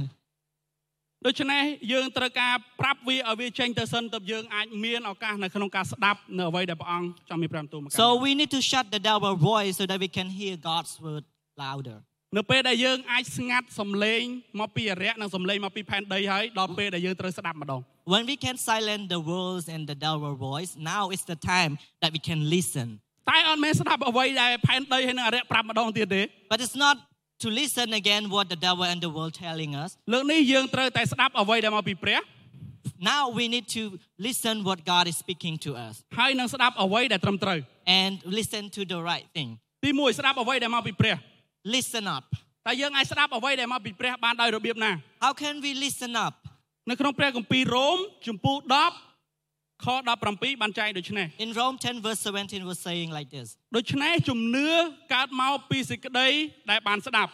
[1.25, 10.93] ដូច្នេះយើងត្រូវការប្រាប់វាឲ្យវាចេញទៅសិនទៅយើងអាចមានឱកាសនៅក្នុងការស្ដាប់នៅអ្វីដែលព្រះអង្គចង់មានព្រះបន្ទូលមកកាន់ So we need to shut the devil voice so that we can hear God's
[11.05, 11.25] word
[11.63, 11.97] louder.
[12.36, 14.22] នៅពេលដែលយើងអាចស្ងាត់សំឡេង
[14.60, 17.80] មកពីអរិយនិងសំឡេងមកពីផែនដីហើយដល់ពេលដែលយើងត្រូវស្ដាប់ម្ដង
[18.12, 21.72] When we can silence the words and the devil voice, now is the time
[22.02, 22.88] that we can listen.
[23.30, 26.96] តែអត់មែនស្ដាប់អ្វីដែលផែនដីហើយនិងអរិយប្រាប់ម្ដងទៀតទេ But it's not
[27.42, 29.90] to listen again what the devil and the world telling us.
[30.12, 32.20] លើកនេះយើងត្រូវតែស្ដាប់អ្វីដែលមកពីព្រះ
[33.12, 33.82] Now we need to
[34.26, 37.58] listen what God is speaking to us ហើយនឹងស្ដាប់អ្វីដែលត្រឹមត្រូវ
[38.00, 39.48] and listen to the right thing.
[39.84, 41.16] ទី1ស្ដាប់អ្វីដែលមកពីព្រះ
[41.73, 42.25] Listen up.
[42.65, 44.91] តែយើងអាចស្ដាប់អ្វីដែលមកពីព្រះបានដោយរបៀបណា
[45.23, 46.35] How can we listen up?
[46.89, 48.59] នៅក្នុងព្រះគម្ពីររ៉ូមជំពូក
[49.21, 49.87] 10ខ
[50.23, 53.47] 17បានចែងដូចនេះ In Rome 10 verse 17 was saying like this.
[53.75, 54.69] ដូច្នេះជំនឿ
[55.13, 56.27] កើតមកពីសេចក្តី
[56.71, 57.31] ដែលបានស្ដាប់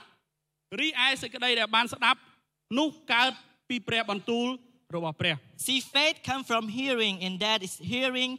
[0.80, 2.20] រីឯសេចក្តីដែលបានស្ដាប់
[2.80, 3.32] នោះកើត
[3.70, 4.48] ពីព្រះបន្ទូល
[4.96, 5.36] របស់ព្រះ
[5.66, 8.32] See, faith come from hearing, and that is hearing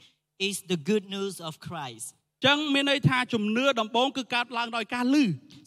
[0.49, 2.07] is the good news of Christ.
[2.47, 5.17] ចឹងមានន័យថាជំនឿដំបូងគឺកើតឡើងដោយការឮ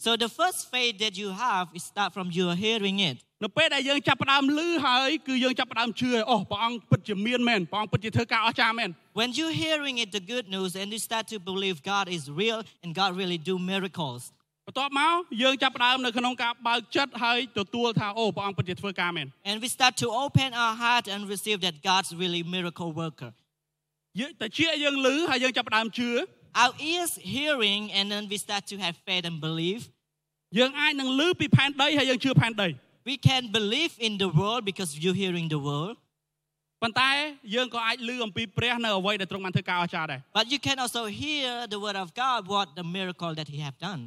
[0.04, 3.16] So the first faith that you have is start from your hearing it.
[3.44, 12.24] នៅពេលដែលយើងចាប់ផ្ដើមឮហើយគឺយើងចាប់ផ្ដើមជឿឲ្យអូព្រះអង្គពិតជាមានមែនព្រះអង្គពិតជាធ្វើការអស្ចារ្យមែន When you hearing it, the good news, and you start to believe God is
[12.42, 14.22] real and God really do miracles.
[14.68, 23.30] បន្ទាប់មកយើងចាប់ផ្ដើមនៅក្នុងការបើកចិត្តហើយទទួលថាអូព្រះអង្គពិតជាធ្វើការមែន And we start to open our heart and receive that God's really miracle worker.
[24.20, 26.10] យើងតែជាយើងឮហើយយើងចាប់ផ្ដើមជឿ
[26.61, 29.81] Our ears hearing, and then we start to have faith and believe.
[30.59, 32.67] យើងអាចនឹងឮពីផែនដីហើយយើងជឿផែនដី
[33.09, 35.95] We can believe in the world because you're hearing the world.
[36.81, 37.09] ប៉ុន្តែ
[37.55, 43.77] យើងក៏អាចឮអំពីព្រះនៅអ្វីដែលទ្រង់បានធ្វើការអស្ចារ្យដែរ But you can also hear the word of God, what the miracle that He have
[43.87, 44.01] done.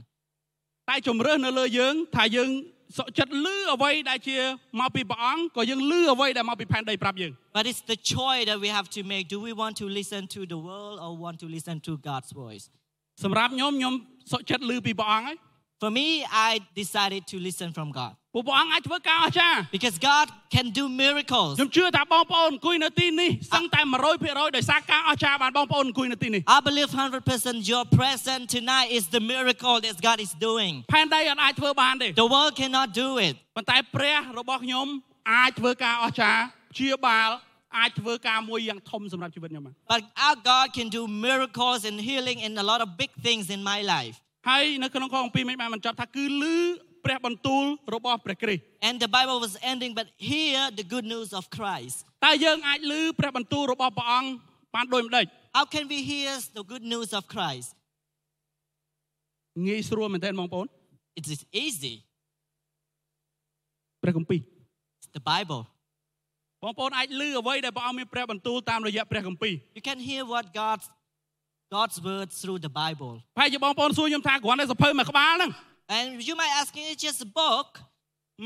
[0.91, 2.49] តែជំរឿសនៅលើយើងថាយើង
[2.97, 4.37] សុខចិត្តឮអ្វីដែលជា
[4.81, 9.25] មកពីព្រះអង្គក៏យើងឮអ្វីដែលមកពីផែនដីប្រាប់យើង But it's the choice that we have to make.
[9.35, 12.65] Do we want to listen to the world or want to listen to God's voice?
[13.25, 13.95] សម្រាប់ខ្ញុំខ្ញុំ
[14.33, 15.37] សុខចិត្តឮពីព្រះអង្គហើយ
[15.83, 16.07] For me,
[16.49, 16.51] I
[16.83, 21.55] decided to listen from God ព្រោះព្រះអង្គអាចធ្វើការអស្ចារ្យ because God can do miracles.
[21.59, 23.81] ខ្ញុំជឿថាបងប្អូនអង្គុយនៅទីនេះសឹងតែ
[24.19, 26.89] 100%ដោយសារការអស្ចារ្យបានបងប្អូនអង្គុយនៅទីនេះ I believe
[27.29, 30.73] 100% your presence tonight is the miracle that God is doing.
[30.93, 33.35] ផែនដីអត់អាចធ្វើបានទេ The world cannot do it.
[33.57, 34.87] ប៉ុន្តែព្រះរបស់ខ្ញុំ
[35.33, 37.31] អាចធ្វើការអស្ចារ្យព្យាបាល
[37.79, 43.61] អាចធ្វើការមួយយ៉ាងធំសម្រាប់ជីវិតខ្ញុំបាន But our God can do miracles and healing and a lot of big things in
[43.73, 44.17] my life.
[44.49, 46.45] ហើយនៅក្នុងខអំពីរមិនបានបញ្ចប់ថាគឺឮ
[47.05, 51.97] ព្រះបន្ទូលរបស់ព្រះគ្រីស្ទ And the Bible was ending, but hear the good news of Christ.
[52.25, 54.29] តើយើងអាចឮព្រះបន្ទូលរបស់ព្រះអង្គ
[54.75, 57.69] បានដូចម្ដេច How can we hear the good news of Christ?
[59.67, 60.67] ងាយស្រួលមែនទែនបងប្អូន
[61.19, 61.95] It is easy.
[64.03, 64.41] ព្រះគម្ពីរ
[64.99, 65.61] It's the Bible.
[66.63, 70.87] បងប្អូនអាចឮអ្វីដែលព្រះអង្គមានព្រះបន្ទូលតាមរយៈព្រះគម្ពីរ You can hear what God's
[71.77, 73.13] God's words through the Bible.
[73.37, 75.51] ប្រហែលជាបងប្អូនសួរខ្ញុំថាគ្រាន់តែសភៅមួយក្បាលហ្នឹង
[75.97, 77.69] And you might ask, it's just a book.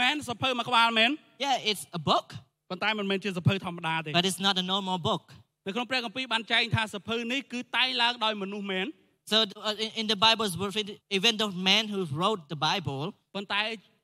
[0.00, 1.10] មែនសភៅមួយក្បាលមែន
[1.44, 2.26] Yeah, it's a book,
[2.70, 5.24] ប៉ុន្តែមិនមែនជាសភៅធម្មតាទេ but it's not a normal book.
[5.66, 8.86] នៅក្នុងព្រះគម្ពីរបានចែងថាសភៅនេះគឺតែងឡើងដោយមនុស្សមែន
[9.32, 9.36] So
[9.68, 10.74] uh, in, in the Bible's word,
[11.18, 13.60] even the man who wrote the Bible, ប៉ុន្តែ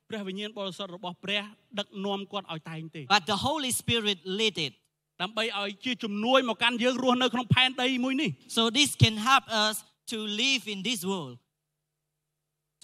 [0.09, 1.43] ព្រះវិញ្ញាណបរិសុទ្ធរបស់ព្រះ
[1.79, 4.73] ដឹកនាំគាត់ឲ្យតែងទេ but the Holy Spirit led it.
[5.21, 9.75] ដើម្បីឲ្យជាជំនួយមកកាន់យើងរស់នៅក្នុងផែនដីមួយនេះ So this can help us
[10.11, 11.35] to live in this world.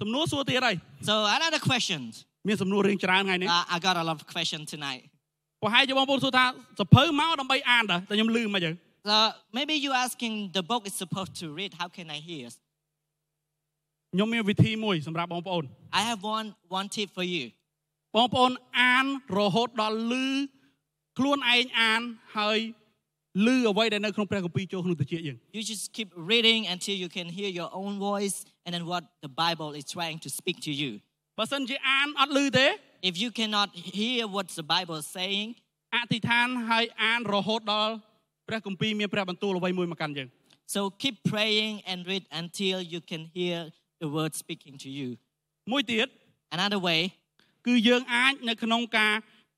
[0.02, 0.76] សំណួរសួរទៀតហើយ
[1.10, 2.02] So another question.
[2.48, 5.04] មានសំណួររៀងច្រើនថ្ងៃនេះ Uh, I got a lot of questions tonight.
[5.62, 6.46] ប្រហែលជាបងប្អូនសួរថា
[6.80, 8.76] សភៅមកដើម្បីអានតើតែខ្ញុំលឺមិនអញ្ចឹង
[9.10, 9.16] So
[9.58, 11.72] maybe you asking the book is supposed to read.
[11.82, 12.48] How can I hear?
[14.14, 15.64] ខ្ញុំមានវិធីមួយសម្រាប់បងប្អូន
[16.00, 16.48] I have one
[16.80, 17.46] one tip for you.
[18.16, 18.52] បងប្អូន
[18.82, 19.06] អាន
[19.40, 20.28] រហូតដល់លឺ
[21.18, 22.02] ខ្លួនឯងអាន
[22.38, 22.60] ហើយ
[23.48, 29.32] លឺអ្វីដែលនៅក្នុងព្រះគម្ពីរចូលក្នុងតិចយើង You just keep reading until you can hear your own voice and then what the
[29.44, 30.92] Bible is trying to speak to you.
[31.38, 32.68] បើសិនជាអានអត់លឺទេ
[33.10, 35.48] If you cannot hear what the Bible is saying,
[35.96, 37.94] អធិដ្ឋានហើយអានរហូតដល់
[38.48, 40.30] ព្រះគម្ពីរមានព្រះបន្ទូលអ្វីមួយមកកាន់យើង
[40.74, 43.58] So keep praying and read until you can hear
[44.02, 45.10] the word speaking to you.
[45.72, 46.08] មួយទៀត
[46.56, 47.02] Another way
[47.68, 49.14] គឺយើងអាចនៅក្នុងការ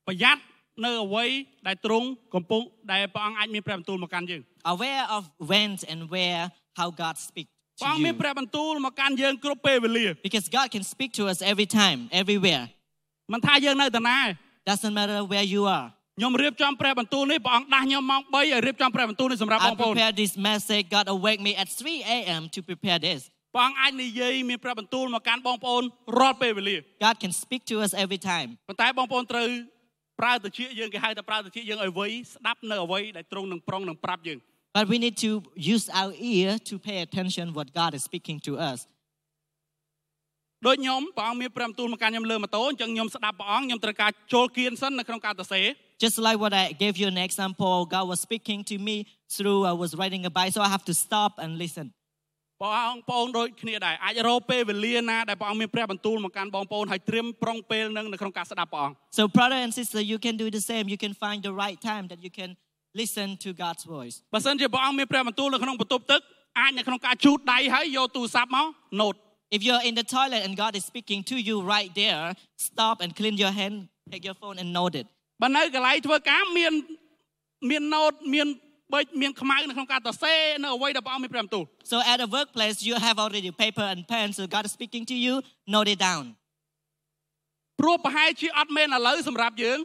[0.08, 0.42] ប្រយ័ត្ន
[0.86, 1.26] នៅអ្វី
[1.68, 4.42] ដែលទ្រង់កំពុងដែលព្រះអង្គអាចមានព្រះបន្ទូលមកកាន់យើង
[4.74, 6.44] aware of when and where
[6.80, 8.21] how God speaks ព្រះអង្គ to មាន you.
[8.21, 12.65] ព្រះបន្ទូលមកកាន់យើងគ្រប់ពេលវេលា Because God can speak to us every time, everywhere.
[13.33, 14.19] មិនថាយើងនៅតាណា
[14.71, 15.87] Doesn't matter where you are.
[16.19, 20.85] ខ្ញុំរៀបចំព្រះបន្ទូលនេះព្រះអង្គដាស់ខ្ញុំម៉ោង3ឲ្យរៀបចំព្រះបន្ទូលនេះសម្រាប់ប I ងប្អូន prepared this message.
[20.97, 22.43] God awake me at 3 a.m.
[22.55, 23.21] to prepare this.
[23.55, 25.83] ព្រះអង្គអាចនិយាយមានព្រះបន្ទូលមកកាន់បងប្អូន
[26.19, 28.49] រាល់ពេលវេលា God can speak to us every time.
[28.69, 29.49] ប៉ុន្តែបងប្អូនត្រូវ
[30.21, 34.39] ប្រើតិចយើងគេហៅថាប្រើតិចយើងឲ្យវៃស្ដាប់នៅអ្វីដែលទ្រង់នឹងប្រងនឹងប្រាប់យើង
[34.76, 38.54] But we need to use our ear to pay attention what God is speaking to
[38.72, 38.80] us.
[40.68, 45.66] ដូចខ្ញុំព្រះអង្គមានព្រះបន្ទូលមកកាន់ខ្ញុំលើម៉ូតូអញ្ចឹងខ្ញុំស្ដាប់ព្រះអង្គខ្ញុំត្រូវការចូលគៀនសិននៅក្នុងការសរសេរ
[46.04, 48.96] Just like what I gave you an example, God was speaking to me
[49.36, 51.88] through I was riding a bike, so I have to stop and listen.
[52.64, 60.86] បងប្អូនដូចគ្នាដែរអាចរកពេលវេលាណាដែលព្រះអង្គមានព្រះបន្ទូលមកកាន់បងប្អូនហើយត្រៀមប្រុងពេលនឹងនៅក្នុងការស្ដាប់ព្រះអង្គ So, brother and sister, you can do the same.
[60.94, 62.50] You can find the right time that you can
[63.02, 64.16] listen to God's voice.
[64.34, 66.22] បើសិនជាព្រះអង្គមានព្រះបន្ទូលនៅក្នុងបន្ទប់ទឹក
[66.60, 68.68] អាចនៅក្នុងការជូតដៃហើយយកទូរស័ព្ទមក
[69.02, 69.18] note
[69.56, 72.26] If you're in the toilet and God is speaking to you right there,
[72.70, 73.76] stop and clean your hand,
[74.12, 75.06] take your phone and note it.
[75.42, 76.74] បើនៅកន្លែងធ្វើការមាន
[77.70, 78.48] មាន note មាន
[78.94, 84.28] ប៊ិចមានខ្មៅនៅក្នុងការសរសេរនៅអ្វីដែលព្រះអង្គមានព្រះបន្ទូល So, at the workplace, you have already paper and pen.
[84.38, 85.34] So, God is speaking to you,
[85.76, 86.24] note it down.
[87.80, 89.80] ព្រោះប្រហែលជាអត់មែនឥឡូវសម្រាប់យើង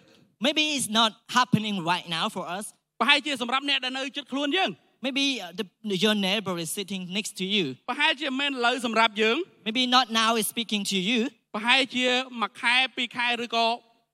[0.46, 2.64] Maybe it's not happening right now for us.
[3.00, 4.70] ប្រហែលជាសម្រាប់អ្នកដែលនៅជិតខ្លួនយើង
[5.06, 5.64] Maybe uh, the,
[6.04, 7.64] your neighbor is sitting next to you.
[7.90, 11.20] ប្រហែលជាមិនមែនឥឡូវសម្រាប់យើង Maybe not now is speaking to you.
[11.54, 12.06] ប្រហែលជា
[12.40, 13.66] មួយខែពីរខែឬក៏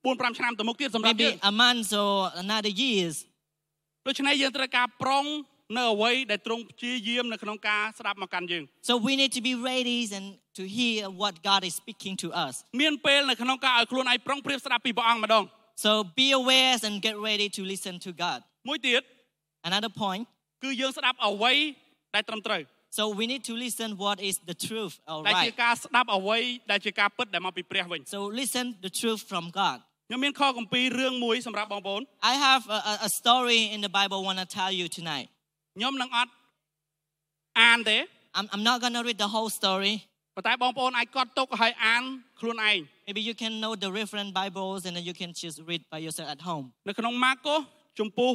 [0.05, 3.14] 4 5ឆ្នាំទៅមុខទៀតសម្រាប់យើង Maybe a month or another years.
[4.07, 5.25] ដូច្នេះយើងត្រូវការប្រុង
[5.77, 10.27] នៅអ្វីដែលទ្រង់ព្យាយាមនៅក្នុងការស្ដាប់មកកាន់យើង So we need to be ready and
[10.59, 12.55] to hear what God is speaking to us.
[12.81, 15.44] មានពេលនៅក្នុងការឲ្យខ្លួនឯងប្រុងប្រៀបស្ដាប់ពីព្រះអង្គម្ដង
[15.85, 18.38] So be aware and get ready to listen to God.
[18.68, 19.03] មួយទៀត
[19.68, 20.23] Another point.
[20.64, 21.53] គឺយើងស្ដាប់អ្វី
[22.14, 22.62] ដែលត្រឹមត្រូវ
[22.99, 25.57] So we need to listen what is the truth, all ដែលជា right.
[25.62, 26.38] ការស្ដាប់អ្វី
[26.70, 29.79] ដែលជាការពិតដែលមកពីព្រះវិញ So listen the truth from God.
[30.09, 34.87] ខ្ញុំមានខគម្ពីររឿងមួយសម្រាប់បងប្អូន I have a, a- a story in the Bible I want to tell you
[34.99, 35.27] tonight.
[35.77, 36.33] ខ្ញុំនឹងអត់
[37.61, 37.99] អានទេ
[38.37, 39.94] I'm, I'm not going to read the whole story.
[40.37, 42.03] ប៉ុន្តែបងប្អូនអាចកត់ទុកហើយអាន
[42.40, 46.29] ខ្លួនឯង Maybe you can know the reference Bibles and then you can just read by yourself
[46.35, 46.64] at home.
[46.88, 47.61] នៅក្នុងម៉ាកុស
[47.99, 48.35] ជំពូក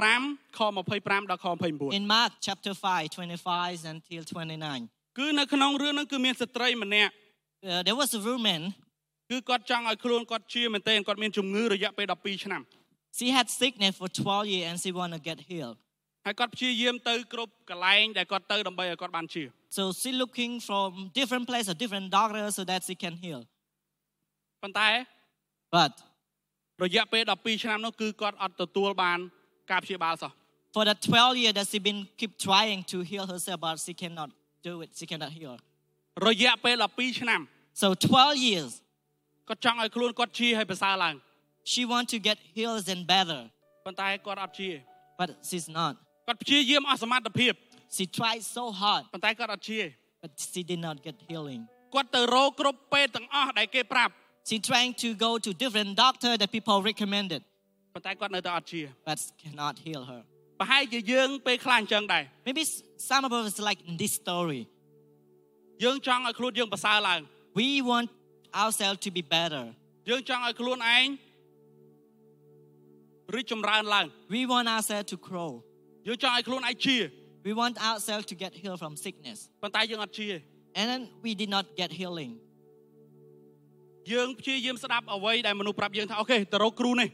[0.00, 0.60] 5ខ
[0.94, 7.12] 25ដល់ខ29 In Mark chapter 5, 25 until 29, គឺនៅក្នុងរឿងហ្នឹងគឺមានស្ត្រីម្នាក់
[7.70, 8.62] uh, there was a woman.
[9.30, 12.62] គឺគាត់ចង់ឲ្យខ្លួនគាត់ជាមែនទែនគាត់មានជំងឺរយៈពេល12ឆ្នាំ
[13.18, 15.76] She had sickness for 12 years and she want to get healed.
[16.26, 19.42] ហើយគាត់ព្យាយាមទៅគ្រប់កន្លែងដែលគាត់ទៅដើម្បីឲ្យគាត់បានជា
[19.76, 23.40] So she looking from different places, different doctors so that she can heal.
[24.62, 24.88] ប៉ុន្តែ
[25.76, 25.92] But
[26.84, 29.18] រយៈពេល12ឆ្នាំនោះគឺគាត់អត់ទទួលបាន
[29.70, 30.32] ការព្យាបាលសោះ
[30.74, 34.30] for the 12 years that she been keep trying to heal herself, but she cannot
[34.62, 34.90] do it.
[34.98, 35.54] She cannot heal.
[36.26, 37.40] រយៈពេល12ឆ្នាំ
[37.82, 38.70] So 12 years,
[39.48, 41.14] គាត់ចង់ឲ្យខ្លួនគាត់ជាឲ្យប្រសើរឡើង
[41.72, 43.40] she want to get healed and better,
[43.84, 44.70] ប៉ុន្តែគាត់អត់ជា
[45.20, 45.92] but she's not.
[46.26, 47.52] គាត់ព្យាយាមអស់សមត្ថភាព
[47.96, 49.80] She tried so hard, ប៉ុន្តែគាត់អត់ជា
[50.22, 51.62] but she did not get healing.
[51.94, 54.12] គាត់ទៅរកគ្រប់ពេទ្យទាំងអស់ដែលគេប្រាប់
[54.48, 57.42] She trying to go to different doctor that people recommended,
[57.96, 60.20] ប៉ុន្តែគាត់នៅតែអត់ជា but cannot heal her.
[60.60, 64.62] ប្រហែលជាយើងពេលខ្លះអញ្ចឹងដែរ Maybe s- some of us like in this story.
[65.84, 67.20] យើងចង់ឲ្យខ្លួនយើងប្រសើរឡើង
[67.60, 68.08] We want
[68.62, 69.64] ourselves to be better.
[70.10, 71.06] យើងចង់ឲ្យខ្លួនឯង
[73.34, 75.50] រីកចម្រើនឡើង We want ourselves to grow.
[76.06, 76.96] យើងចង់ឲ្យខ្លួនឯងជា
[77.46, 79.38] We want ourselves to get healed from sickness.
[79.62, 80.28] ប៉ុន្តែយើងអត់ជា
[80.78, 82.32] And then we did not get healing.
[84.12, 87.08] យើងព្យាយាមស្ដាប់អ្វីដែលមនុស្សប្រាប់យើងថាអូខេទៅរកគ្រូនេះ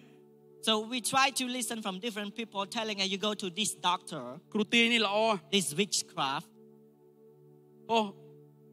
[0.66, 4.22] So we try to listen from different people telling us you go to this doctor,
[4.52, 5.16] គ្រូទាយនេះល្អ
[5.54, 6.48] this witchcraft.
[7.90, 7.98] អូ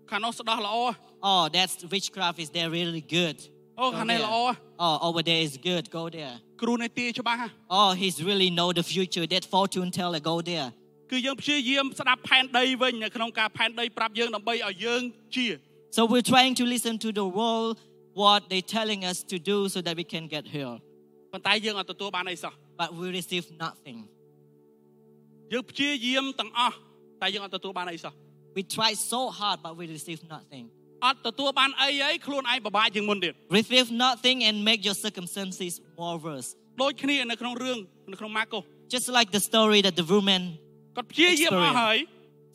[0.10, 0.76] ខាងនោះស្ដោះល្អ
[1.32, 3.38] Oh, that's witchcraft is there really good.
[3.80, 4.26] អូ Go ខាងនេះ there.
[4.26, 4.38] ល្អ
[4.86, 5.84] Oh, over there is good.
[5.98, 6.36] Go there.
[6.62, 9.26] គ្រូនេះទាយច្បាស់ហ่ะ Oh, he's really know the future.
[9.34, 10.22] That fortune teller.
[10.32, 10.68] Go there.
[11.12, 15.02] គឺយើងព្យាយាមស្ដាប់ផែនដីវិញនៅក្នុងការផែនដីប្រាប់យើងដើម្បីឲ្យយើង
[15.36, 15.46] ជា
[15.98, 17.76] So we're trying to listen to the world,
[18.22, 20.82] what they're telling us to do so that we can get healed.
[21.32, 23.98] ប៉ុន្តែយើងអត់ទទួលបានអីសោះ But we receive nothing.
[25.52, 26.76] យើងព្យាយាមទាំងអស់
[27.22, 28.14] តែយើងអត់ទទួលបានអីសោះ
[28.58, 30.66] We try so hard, but we receive nothing.
[31.06, 36.50] អត់ទទួលបានអីអីខ្លួនឯងពិបាកជាងមុនទៀត Receive nothing and make your circumstances more worse.
[36.82, 37.78] ដូចគ្នានៅក្នុងរឿង
[38.12, 38.62] នៅក្នុងម៉ាកុស
[38.94, 40.42] Just like the story that the woman
[40.98, 41.98] ក គាត់ព្យាយាមអស់ហើយ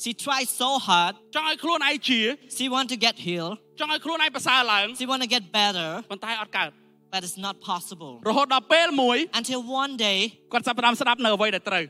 [0.03, 1.13] She tried so hard.
[1.35, 2.21] ចង់ឲ្យខ្លួនឯងជា
[2.57, 3.55] She want to get healed.
[3.79, 6.71] ចង់ឲ្យខ្លួនឯងប្រសើរឡើង She want to get better, ប៉ុន្តែអត់កើត
[7.15, 8.13] but it's not possible.
[8.29, 10.19] រហូតដល់ពេលមួយ Until one day,
[10.53, 11.85] គាត់ចាប់ផ្ដើមស្ដាប់នៅអ្វីដែលត្រូវ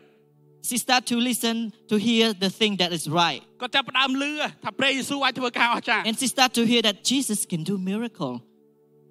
[0.68, 1.56] she start to listen
[1.90, 3.40] to hear the thing that is right.
[3.60, 4.32] គាត់ចាប់ផ្ដើមលឺ
[4.64, 8.34] ថាព្រះយេស៊ូវអាចធ្វើការអស្ចារ្យ And she start to hear that Jesus can do miracle.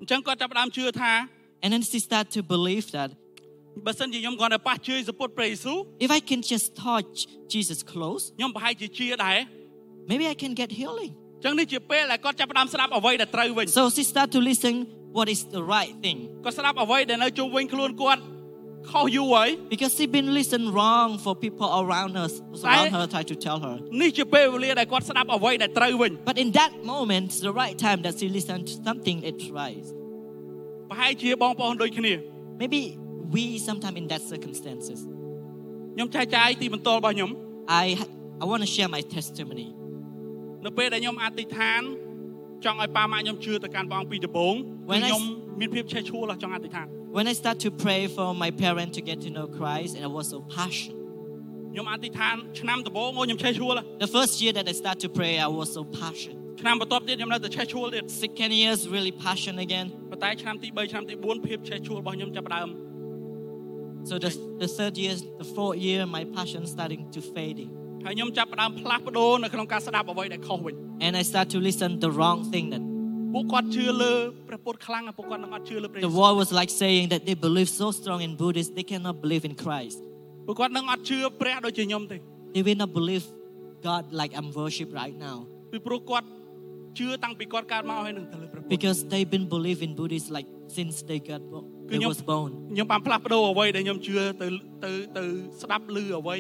[0.01, 1.13] អញ្ចឹងគាត់ចាប់ផ្ដើមជឿថា
[1.63, 3.09] And then she start to believe that
[3.87, 7.13] បើសិនជាខ្ញុំគ្រាន់តែប៉ះជើងសពុតព្រះយេស៊ូវ if I can just touch
[7.53, 9.37] Jesus' clothes, ខ្ញុំប្រហែលជាជាដែរ
[10.09, 11.11] maybe I can get healing.
[11.37, 14.73] អញ្ចឹងនេះជាពេលដែលគាត់ចាប់ផ្ដើមស្ដាប់អ្វីដែលត្រូវវិញ So she start to listen
[15.17, 16.17] what is the right thing.
[16.43, 18.21] គាត់ស្ដាប់អ្វីដែលនៅជុំវិញខ្លួនគាត់
[18.91, 22.27] ខុសយូរហើយ Because she been listening wrong for people around her,
[22.69, 23.75] around her try to tell her.
[24.01, 29.47] នេះជាពេលវេលាដែលគាត់ស្ដាប់អ្វីដែលត្រូវវិញ But in that moment, it's the right time that she listened to something that's
[29.61, 29.85] right.
[30.89, 32.13] ប្រហែលជាបងប្អូនដូចគ្នា
[32.61, 32.81] Maybe
[33.33, 34.99] we sometime in that circumstances.
[35.95, 37.31] ខ្ញុំចែកចាយទីបន្ទាល់របស់ខ្ញុំ
[37.83, 37.85] I
[38.41, 39.67] I want to share my testimony.
[40.65, 41.81] នៅពេលដែលខ្ញុំអធិដ្ឋាន
[42.65, 45.23] ចង់ឲ្យប៉ាម៉ាក់ខ្ញុំជឿទៅកាន់ព្រះអង្គពីដំបូងគឺ When I- ខ្ញុំ
[45.59, 50.11] មានភាពឆេះឆួលចង់អធិដ្ឋាន When I start to pray for my parents to get to know Christ, and I
[50.17, 50.97] was so passionate.
[51.73, 53.73] ខ្ញុំអធិដ្ឋានឆ្នាំដំបូងអូខ្ញុំឆេះឆួល
[54.05, 56.37] The first year that I start to pray, I was so passionate.
[56.61, 59.87] ឆ្នាំបន្ទាប់ទៀតខ្ញុំនៅតែឆេះឆួលទៀត Second year is really passionate again.
[60.11, 62.69] ប៉ុន្តែឆ្នាំទី3ឆ្នាំទី4ភាពឆេះឆួលរបស់ខ្ញុំចាប់ផ្ដើម
[64.09, 64.31] So the,
[64.63, 67.69] the third year, the fourth year, my passion starting to fading.
[68.05, 70.75] ហើយខ្ញុំចាប់ផ្ដើមផ្លាស់ប្ដូរនៅក្នុងការស្ដាប់អ្វីដែលខុសវិញ
[71.05, 72.81] And I start to listen the wrong thing that
[73.33, 74.13] ពួកគាត់ជឿលើ
[74.49, 79.15] ព្រះពុទ្ធខ្លាំងហើយពួកគាត់នឹងអត់ជឿលើព្រះយេ the ស៊ូវ world was like saying that they believe so strong in Buddhist, they cannot
[79.23, 79.97] believe in Christ.
[80.47, 82.17] ពួកគាត់នឹងអត់ជឿព្រះដូចជាខ្ញុំទេ
[82.55, 83.23] They will not believe
[83.87, 85.37] God like I'm worship right now.
[85.71, 86.27] ពីព្រោះគាត់
[86.99, 90.47] ជឿតាំងពីគាត់កើតមកហើយនឹងទៅលើព្រះពុទ្ធ Because they've been believing Buddhist like
[90.77, 92.49] since they got bo- they Cứ was born.
[92.73, 94.47] ខ្ញុំបានផ្លាស់ប្ដូរអ្វីដែលខ្ញុំជឿទៅ
[94.83, 95.23] ទៅទៅ
[95.61, 96.37] ស្ដាប់ឮអ្វី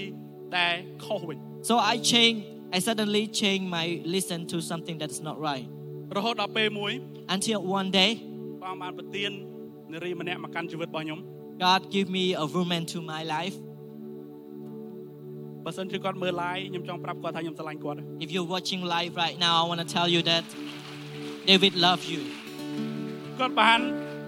[0.57, 2.41] ដែលខុសវិញ So I changed
[2.77, 3.85] I suddenly changed my
[4.15, 5.65] listen to something that's not right.
[6.17, 6.91] រហូតដល់ពេលមួយ
[7.35, 8.11] Until one day
[8.63, 9.31] បងបានប្រទាន
[9.93, 11.19] នារីម្នាក់មកកាន់ជីវិតរបស់ខ្ញុំ
[11.65, 13.57] God give me a woman to my life.
[15.65, 20.45] បើសិនជាគាត់មើល live ខ្ញុំចង់ប្រាប់គាត់ថាខ្ញុំស្រឡាញ់គាត់ If you're watching live right now, I want to tell you that
[21.49, 22.21] David love you.
[23.39, 23.79] គាត់បាន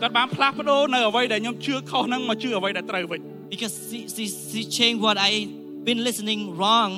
[0.02, 3.22] គាត់បានផ្លាស់ប្ដូរនៅអ្វីដែលខ្ញុំជឿខុសហ្នឹងមកជឿអ្វីដែលត្រូវវិញ
[3.54, 5.32] Because she, she, she changed what I
[5.88, 6.92] been listening wrong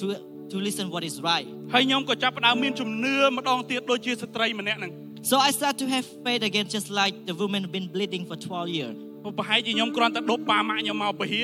[0.00, 0.04] to
[0.52, 1.46] to listen what is right.
[1.74, 4.92] ហើយខ្ញុំក៏ចាប់ផ្ដើមមានជំនឿម្ដងទៀតដូចជាស្ត្រីម្នាក់ហ្នឹង
[5.30, 8.68] So I start to have faith again, just like the woman been bleeding for 12
[8.78, 8.96] years.
[9.38, 11.40] ប្រហែលជាខ្ញុំគ្រាន់តែដប់ប៉ាម៉ាក់ខ្ញុំមកពហិ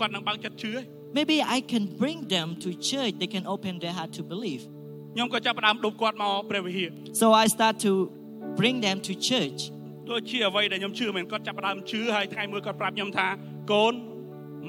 [0.00, 0.84] គាត់នឹងបើកចិត្តជឿហើយ
[1.18, 3.12] Maybe I can bring them to church.
[3.20, 4.62] They can open their heart to believe.
[5.14, 7.92] ខ្ញុំក៏ចាប់ផ្ដើមដប់គាត់មកព្រះវិហារ So I start to
[8.60, 9.60] bring them to church.
[10.10, 13.26] ដូចជាអ្វីដែលខ្ញុំជឿមែនគាត់ចាប់ផ្ដើមជឿហើយថ្ងៃមួយគាត់ប្រាប់ខ្ញុំថា
[13.72, 13.92] កូន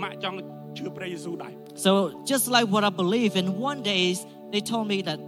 [0.01, 0.37] ម៉ាក់ចង់
[0.77, 4.16] ជឿព្រះយេស៊ូវដែរ so just like what I believe, and one day
[4.50, 5.18] they told me that,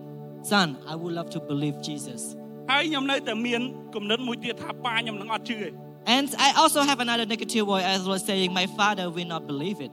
[0.43, 2.37] son, I would love to believe Jesus.
[6.07, 9.81] And I also have another negative voice as was saying, my father will not believe
[9.81, 9.91] it.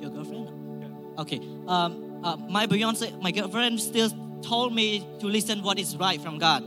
[0.00, 0.48] Your girlfriend?
[1.18, 1.40] Okay.
[1.66, 4.10] Um, uh, my Beyonce, my girlfriend still
[4.42, 6.62] told me to listen what is right from God.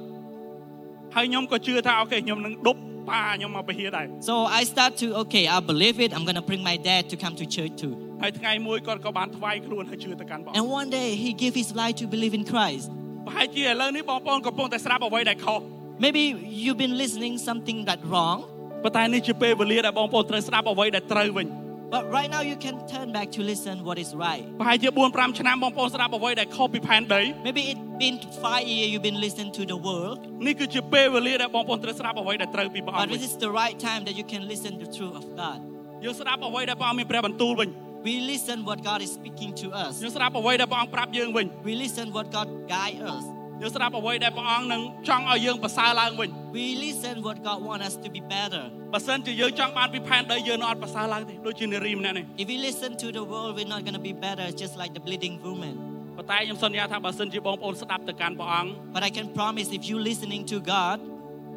[1.17, 6.11] ហើយខ្ញុំក៏ជឿថាអូខេខ្ញុំនឹងដប់ប៉ាខ្ញុំមកពហិដែរ So I start to, okay, I believe it.
[6.17, 7.95] I'm going to bring my dad to come to church too.
[8.23, 12.87] ហើយថ្ងៃមួយគាត់ក៏បានថ្វាយខ្លួនហើយជឿទៅកាន់ព្រះអង្គ And one day he gave his life to believe in Christ.
[13.27, 15.61] ប្រហែលជាឥឡូវនេះបងប្អូនកំពុងតែស្ដាប់អ្វីដែលខុស
[16.05, 16.23] Maybe
[16.63, 18.39] you've been listening something that wrong,
[18.85, 21.47] ប៉ុន្តែនេះជាពេលវេលាដែលបងប្អូនត្រូវស្ដាប់អ្វីដែលត្រូវវិញ
[21.95, 24.45] but right now you can turn back to listen what is right.
[24.61, 33.05] ប្រហែលជា4 5ឆ្នាំបងប្អូនស្ដាប់អ្វីដែលខុសពីផែនដី Maybe it's been five years you've been listening to the world, នេះគឺជាពេលវេលាដែលបងប្អូនត្រូវស្ដាប់អ្វីដែលត្រូវពីព្រះអ but
[33.05, 35.59] ង្គវិញ this is the right time that you can listen the truth of God.
[36.05, 37.69] យើងស្ដាប់អ្វីដែលព្រះអង្គមានព្រះបន្ទូលវិញ
[38.09, 39.93] We listen what God is speaking to us.
[40.03, 43.25] យើងស្ដាប់អ្វីដែលព្រះអង្គប្រាប់យើងវិញ We listen what God guide us.
[43.61, 48.65] យើងស្ដាប់អ្វីដែលព្រះអង្គនឹងចង់ឲ្យយើងប្រសើរឡើងវិញ We listen what God want us to be better.
[48.95, 54.93] បើសិនជាយើងចង់បានពីផែនដីយើងនឹងអត់ប្រសើរឡើងទេដូចជានារីម្នាក់នេះ If we listen to the world, we're not going to be better, just like
[54.97, 55.75] the bleeding woman.
[56.17, 60.97] ប៉ុន្តែខ្ញុំសន្យាថាបើសិនជាបងប្អូនស្ដាប់ទៅកាន់ព្រះអង្គ But I can promise if you listening to God,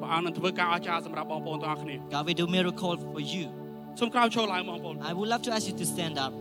[0.02, 3.46] ព្រះអង្គនឹងធ្វើការអស្ចារ្យសម្រាប់បងប្អូនទាំងអស់គ្នា God will do miracle for you.
[4.00, 6.32] សូមក្រោយចូលឡើងបងប្អូន I would love to ask you to stand up.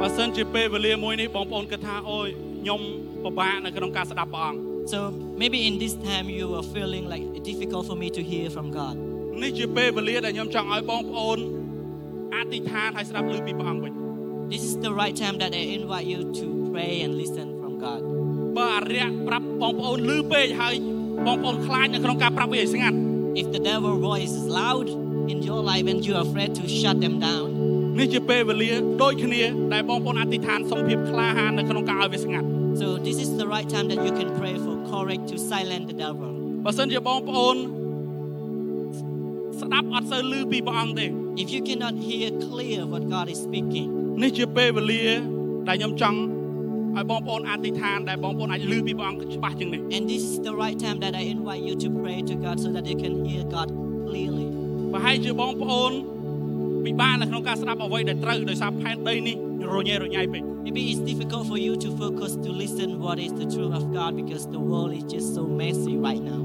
[0.00, 2.28] បើសិនជាពេលវេលាមួយនេះបងប្អូនគិតថាអូយ
[2.60, 2.80] ខ្ញុំ
[3.24, 4.60] ពិបាកនៅក្នុងការស្ដាប់ព្រះអង្គ
[4.92, 4.98] So
[5.40, 8.66] maybe in this time you are feeling like it's difficult for me to hear from
[8.78, 8.94] God.
[9.42, 11.38] នេះជាពេលវេលាដែលខ្ញុំចង់ឲ្យបងប្អូន
[12.34, 13.92] អធិដ្ឋានហើយស្ដាប់ឮពីព្រះអង្គវិញ
[14.52, 18.00] This is the right time that I invite you to pray and listen from God.
[18.56, 20.74] បើអរិយប្រាប់បងប្អូនលឺពេកហើយ
[21.26, 22.96] បងប្អូនខ្លាចនៅក្នុងការប្រាប់វាឲ្យស្ងាត់
[23.40, 24.86] If the devil voice is loud
[25.32, 27.46] in your life and you're afraid to shut them down,
[27.99, 29.41] នេះជាពេលវេលាដូចគ្នា
[29.73, 32.47] ដែលបងប្អូនអធិដ្ឋានសុំភាពក្លាហាននៅក្នុងការឲ្យវាស្ងាត់
[32.81, 35.97] so this is the right time that you can pray for courage to silence the
[36.03, 36.31] devil.
[36.65, 37.55] បើសិនជាបងប្អូន
[39.61, 41.05] ស្ដាប់អត់សូវឮពីព្រះអង្គទេ
[41.43, 43.87] If you cannot hear clear what God is speaking,
[44.23, 45.05] នេះជាពេលវេលា
[45.69, 46.19] ដែលខ្ញុំចង់
[46.97, 52.69] ឲ្យបងប្អូនអធិដ្ឋានដែលបងប្អូនអាចឮពីព្រះអង្គច្បាស់ជាងនេះ and this is the right time that I invite you to pray to God so
[52.75, 53.69] that you can hear God
[54.09, 54.47] clearly.
[54.93, 55.93] ប្រហែលជាបងប្អូន
[56.84, 59.36] ពិបាកនៅក្នុងការស្ដាប់អ្វីដែលត្រូវដោយសារផែនដីនេះ
[59.74, 64.10] រញ៉េរញ៉ៃពេក Maybe it's difficult for you to focus to listen what is the truth of God
[64.20, 66.42] because the world is just so messy right now.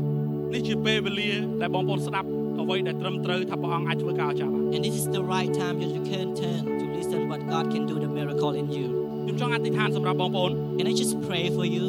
[0.53, 1.29] នេះជាពេលវេលា
[1.61, 2.27] ដែលបងប្អូនស្ដាប់
[2.61, 7.83] អ្វីដែលត្រឹមត្រូវថាព្រះអង្គអាចធ្វើការអស្ចារ្យបាន And this is the right time that you can turn to listen what God can
[7.91, 8.87] do the miracle in you.
[9.25, 11.85] ខ្ញុំចង់អធិដ្ឋានសម្រាប់បងប្អូន Can I just pray for you?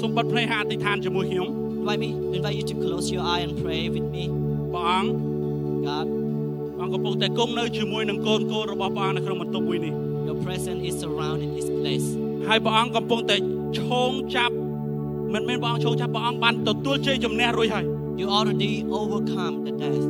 [0.00, 1.48] សូមបិទភ្នែកហើយអធិដ្ឋានជាមួយខ្ញុំ
[1.80, 4.24] Invite me, invite you to close your eye and pray with me.
[4.72, 5.16] ព្រះអង្គ God,
[5.82, 6.21] ព្រះអង្គ
[6.93, 9.93] កំពុងតែគង់នៅជាមួយនឹងកូនកូនរបស់ព្រះអង្គនៅក្នុងបន្ទប់មួយនេះ
[10.27, 12.07] your presence is surrounding this place.
[12.47, 13.35] ហើយព្រះអង្គកំពុងតែ
[13.79, 14.55] ឈោងចាប់
[15.33, 17.85] មិនមែនព្រះអង្គឈោងចាប់ព្រះអង្គបានទទួលជ័យជំនះរួចហើយ
[18.19, 20.03] You already overcome the death.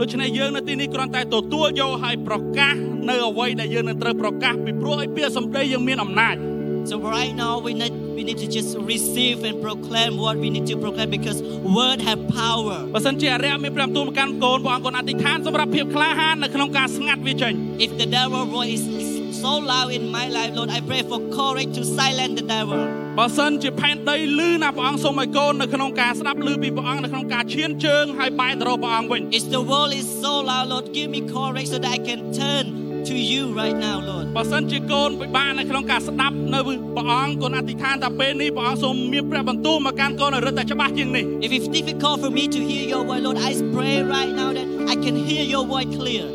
[0.00, 2.74] ដូច្នេះយើងនៅទីនេះគ្រាន់តែទទួលយកហើយប្រកាស
[3.10, 6.36] នៅអ្វីដែលយើងនឹងត្រូវប្រកាសពីព្រោះឲ្យពាក្យសម្ដីយើងមានអំណាច
[6.89, 10.65] So right now we need we need to just receive and proclaim what we need
[10.71, 11.39] to proclaim because
[11.77, 12.77] word have power.
[12.95, 17.53] បើសិនជាអរិយមានព្រះបន្ទូលមកកាន់កូនព្រះអង្គកូនអធិដ្ឋានសម្រាប់ភាពក្លាហាននៅក្នុងការស្ងាត់វាចេញ
[17.85, 19.09] If the devil voice is
[19.43, 22.81] so loud in my life, Lord, I pray for courage to silence the devil.
[23.19, 32.21] បើសិនជាផែនដីលឺណាព្រះអង្គសូមឲ្យកូននៅក្នុងការស្ដាប់លឺពីព្រះអង្គនៅក្នុងការឈានជើងហើយបែរទៅរកព្រះអង្គវិញ If the world is so loud, Lord, give me courage so that I can
[32.41, 32.65] turn
[33.09, 34.24] to you right now, Lord.
[34.35, 36.59] បើសិនជាកូនពិបាកនៅក្នុងការស្ដាប់នៅ
[36.95, 44.67] ព្រះអង្គកូនអធិដ្ឋានថាពេលនេះព្រះអង្គសូមមានព្រះបន្ទូលមកកាន់កូនឲ្យរឹតតែច្បាស់ជាងនេះ If it's difficult for me to hear your voice, Lord, I pray right now that
[44.93, 46.25] I can hear your voice clear.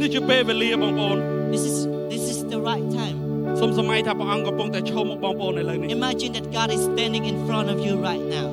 [0.00, 1.16] នេះជាពេលវេលាបងប្អូន
[1.54, 1.76] This is
[2.12, 3.16] this is the right time.
[3.60, 8.48] សូមសម័យថាព្រះអង្គកំពុងតែឈោមមកបងប្អូននៅលើនេះ Imagine that God is standing in front of you right now.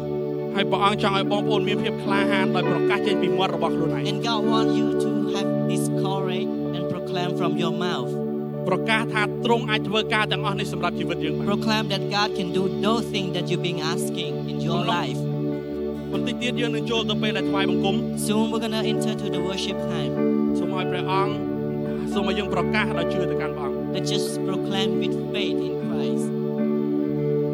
[0.55, 8.11] ហើយព្រះអង្គចង់ឲ្យបងប្អូនមានភាពក្លាហានដោយប្រកាសចេញពីមាត់របស់ខ្លួនឯង And God wants you to have this courage and proclaim from your mouth.
[8.67, 15.19] ប្រកាសថាទ្រង់អាចធ្វើការទាំងអស់នេះសម្រាប់ជីវិតយើងបាន Proclaim that God can do those things that you've been asking in your life.
[16.13, 20.13] បន្តិចទៀតយើងនឹងចូលទៅពេលដែលថ្វាយបង្គំ Soon we're gonna enter to the worship time.
[20.57, 21.33] សូមឲ្យព្រះអង្គ
[22.13, 26.27] សូមឲ្យយើងប្រកាសដោយជឿទៅកាន់ព្រះអង្គ Let's just proclaim with faith in Christ.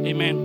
[0.08, 0.36] អេមែន